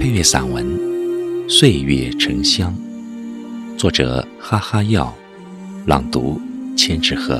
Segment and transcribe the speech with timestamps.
[0.00, 0.66] 配乐散文
[1.50, 2.74] 《岁月沉香》，
[3.78, 5.14] 作者哈哈药，
[5.84, 6.40] 朗读
[6.74, 7.38] 千纸鹤。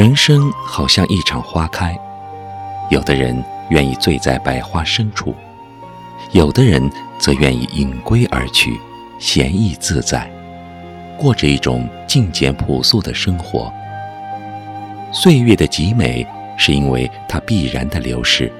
[0.00, 1.94] 人生好像一场花开，
[2.88, 3.36] 有的人
[3.68, 5.34] 愿意醉在百花深处，
[6.32, 8.80] 有的人则愿意隐归而去，
[9.18, 10.26] 闲逸自在，
[11.18, 13.70] 过着一种静简朴素的生活。
[15.12, 16.26] 岁月的极美，
[16.56, 18.50] 是因为它必然的流逝；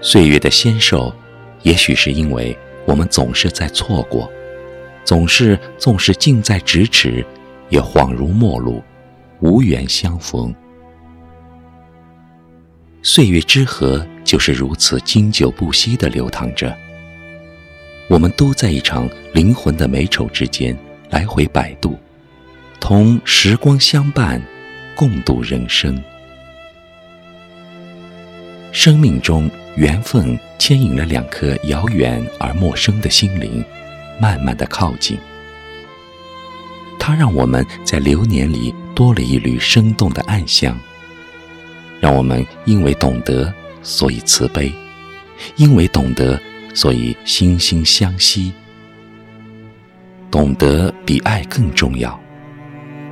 [0.00, 1.12] 岁月的纤瘦，
[1.64, 4.26] 也许是因为我们总是在错过，
[5.04, 7.22] 总是纵使近在咫尺，
[7.68, 8.82] 也恍如陌路。
[9.40, 10.54] 无缘相逢，
[13.02, 16.76] 岁月之河就是如此经久不息地流淌着。
[18.10, 20.76] 我们都在一场灵魂的美丑之间
[21.08, 21.98] 来回摆渡，
[22.80, 24.42] 同时光相伴，
[24.94, 25.98] 共度人生。
[28.72, 33.64] 生命中缘分牵引了两颗遥远而陌生的心灵，
[34.20, 35.16] 慢慢的靠近。
[36.98, 38.74] 它让我们在流年里。
[39.00, 40.78] 多了一缕生动的暗香，
[42.00, 43.50] 让我们因为懂得，
[43.82, 44.70] 所以慈悲；
[45.56, 46.38] 因为懂得，
[46.74, 48.52] 所以惺惺相惜。
[50.30, 52.20] 懂得比爱更重要，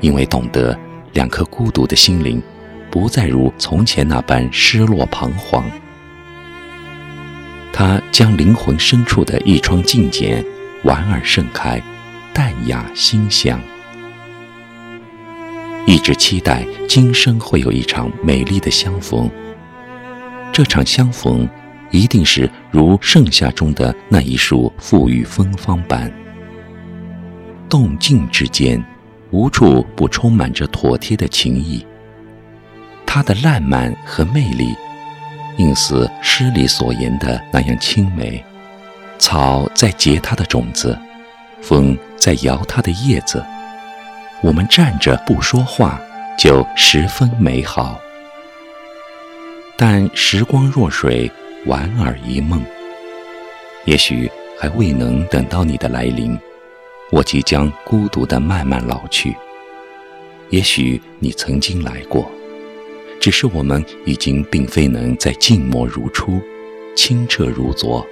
[0.02, 0.78] 因为懂得，
[1.14, 2.42] 两颗孤独的心灵
[2.90, 5.64] 不再如从前那般失落彷徨。
[7.72, 10.44] 它将灵魂深处的一窗净简
[10.84, 11.82] 莞尔盛开，
[12.34, 13.58] 淡雅馨香。
[15.88, 19.26] 一直期待今生会有一场美丽的相逢。
[20.52, 21.48] 这场相逢，
[21.90, 26.12] 一定是如盛夏中的那一束馥郁芬芳般。
[27.70, 28.84] 动静之间，
[29.30, 31.86] 无处不充满着妥帖的情意。
[33.06, 34.76] 它的烂漫和魅力，
[35.56, 38.44] 应似诗里所言的那样清美。
[39.18, 40.98] 草在结它的种子，
[41.62, 43.42] 风在摇它的叶子。
[44.40, 46.00] 我们站着不说话，
[46.38, 48.00] 就十分美好。
[49.76, 51.30] 但时光若水，
[51.66, 52.64] 莞尔一梦。
[53.84, 56.38] 也许还未能等到你的来临，
[57.10, 59.34] 我即将孤独的慢慢老去。
[60.50, 62.30] 也许你曾经来过，
[63.20, 66.40] 只是我们已经并非能再静默如初，
[66.94, 68.06] 清澈如昨。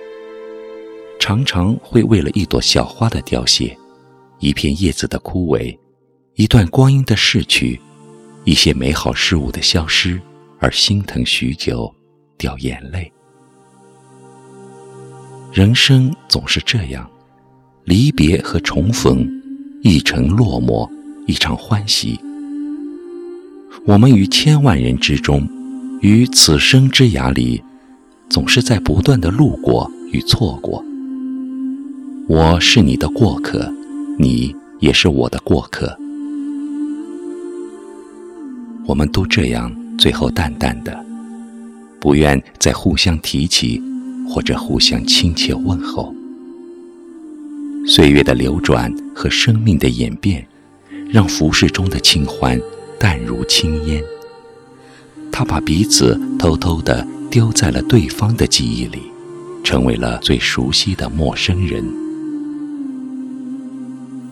[1.18, 3.76] 常常会为了一朵小花的凋谢，
[4.38, 5.76] 一片叶子的枯萎。
[6.36, 7.80] 一段光阴的逝去，
[8.44, 10.20] 一些美好事物的消失，
[10.58, 11.90] 而心疼许久，
[12.36, 13.10] 掉眼泪。
[15.50, 17.10] 人生总是这样，
[17.84, 19.26] 离别和重逢，
[19.80, 20.86] 一程落寞，
[21.26, 22.20] 一场欢喜。
[23.86, 25.48] 我们于千万人之中，
[26.02, 27.62] 于此生之涯里，
[28.28, 30.84] 总是在不断的路过与错过。
[32.28, 33.72] 我是你的过客，
[34.18, 35.98] 你也是我的过客。
[38.86, 41.04] 我们都这样，最后淡淡的，
[42.00, 43.82] 不愿再互相提起，
[44.28, 46.14] 或者互相亲切问候。
[47.84, 50.46] 岁月的流转和生命的演变，
[51.10, 52.60] 让浮世中的清欢
[52.98, 54.02] 淡如轻烟。
[55.32, 59.02] 他把彼此偷偷地丢在了对方的记忆里，
[59.64, 61.84] 成为了最熟悉的陌生人。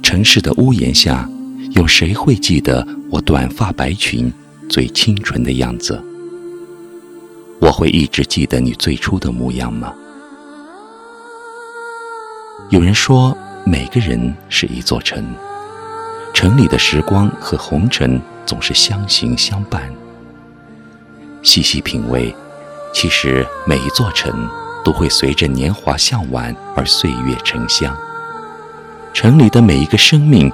[0.01, 1.29] 城市的屋檐下，
[1.73, 4.33] 有谁会记得我短发白裙？
[4.69, 6.03] 最清纯的样子，
[7.61, 9.95] 我会一直记得你最初的模样吗？
[12.71, 15.23] 有人说，每个人是一座城，
[16.33, 19.93] 城里的时光和红尘总是相行相伴。
[21.43, 22.35] 细细品味，
[22.93, 24.49] 其实每一座城
[24.83, 27.95] 都会随着年华向晚而岁月沉香。
[29.13, 30.51] 城里的每一个生命，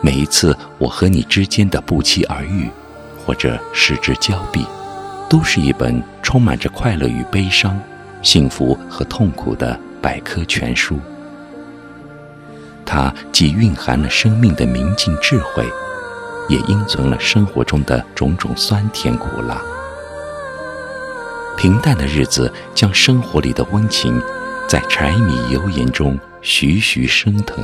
[0.00, 2.70] 每一次我和你之间的不期而遇。
[3.28, 4.64] 或者失之交臂，
[5.28, 7.78] 都是一本充满着快乐与悲伤、
[8.22, 10.98] 幸福和痛苦的百科全书。
[12.86, 15.62] 它既蕴含了生命的明净智慧，
[16.48, 19.60] 也阴存了生活中的种种酸甜苦辣。
[21.58, 24.18] 平淡的日子将生活里的温情，
[24.66, 27.62] 在柴米油盐中徐徐升腾。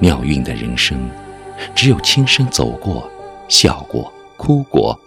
[0.00, 0.98] 妙韵的人生，
[1.74, 3.10] 只有亲身走过、
[3.48, 4.98] 笑过、哭过，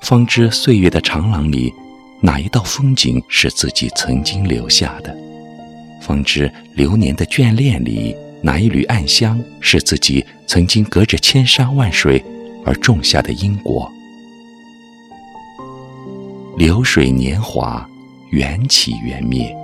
[0.00, 1.72] 方知岁月的长廊里，
[2.20, 5.10] 哪一道风景是自己曾经留下的；
[6.00, 12.22] 方知流年的眷恋里，哪一缕暗香是自己曾经隔着千山万水
[12.64, 13.90] 而种下的因果。
[16.56, 17.86] 流水年华，
[18.30, 19.54] 缘起缘灭，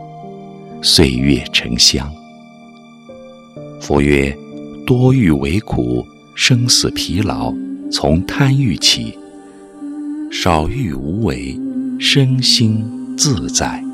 [0.82, 2.12] 岁月沉香。
[3.80, 4.36] 佛曰：
[4.86, 7.54] 多欲为苦，生死疲劳
[7.90, 9.14] 从贪欲起；
[10.30, 11.58] 少欲无为，
[11.98, 12.84] 身心
[13.16, 13.84] 自在。